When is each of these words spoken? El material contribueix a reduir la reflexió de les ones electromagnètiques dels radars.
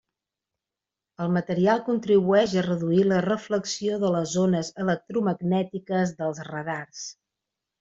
El 1.25 1.27
material 1.35 1.83
contribueix 1.89 2.55
a 2.61 2.63
reduir 2.69 3.03
la 3.11 3.21
reflexió 3.27 4.01
de 4.05 4.11
les 4.17 4.35
ones 4.47 4.73
electromagnètiques 4.87 6.17
dels 6.25 6.43
radars. 6.53 7.07